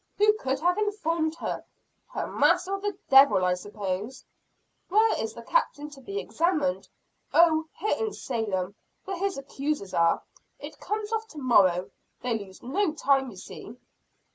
"Who 0.17 0.33
could 0.39 0.59
have 0.61 0.79
informed 0.79 1.35
her?" 1.35 1.63
"Her 2.11 2.25
master, 2.25 2.79
the 2.79 2.97
devil, 3.07 3.45
I 3.45 3.53
suppose." 3.53 4.25
"Where 4.89 5.21
is 5.23 5.35
the 5.35 5.43
Captain 5.43 5.91
to 5.91 6.01
be 6.01 6.17
examined?" 6.19 6.89
"Oh, 7.35 7.67
here 7.77 7.95
in 7.99 8.11
Salem, 8.11 8.73
where 9.05 9.19
his 9.19 9.37
accusers 9.37 9.93
are. 9.93 10.23
It 10.57 10.79
comes 10.79 11.13
off 11.13 11.27
tomorrow. 11.27 11.91
They 12.19 12.35
lose 12.39 12.63
no 12.63 12.93
time 12.93 13.29
you 13.29 13.35
see." 13.37 13.77